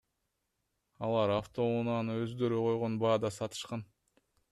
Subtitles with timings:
[1.09, 3.91] Алар автоунааны өздөрү койгон баада сатышкан.